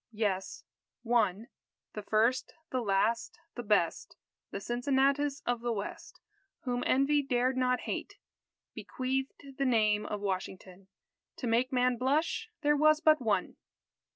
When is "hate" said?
7.81-8.15